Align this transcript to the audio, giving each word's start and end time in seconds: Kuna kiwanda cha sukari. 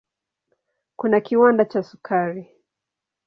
Kuna 0.95 1.17
kiwanda 1.21 1.65
cha 1.65 1.83
sukari. 1.83 2.47